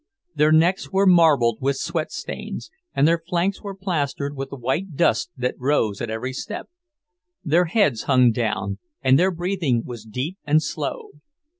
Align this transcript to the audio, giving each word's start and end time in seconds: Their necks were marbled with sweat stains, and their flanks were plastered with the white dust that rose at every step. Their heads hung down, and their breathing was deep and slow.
Their 0.33 0.51
necks 0.51 0.91
were 0.91 1.05
marbled 1.05 1.59
with 1.61 1.75
sweat 1.75 2.11
stains, 2.11 2.71
and 2.95 3.07
their 3.07 3.19
flanks 3.29 3.61
were 3.61 3.75
plastered 3.75 4.35
with 4.35 4.49
the 4.49 4.55
white 4.57 4.95
dust 4.95 5.29
that 5.37 5.53
rose 5.59 6.01
at 6.01 6.09
every 6.09 6.33
step. 6.33 6.69
Their 7.43 7.65
heads 7.65 8.01
hung 8.09 8.31
down, 8.31 8.79
and 9.03 9.19
their 9.19 9.29
breathing 9.29 9.83
was 9.85 10.03
deep 10.03 10.39
and 10.43 10.59
slow. 10.63 11.09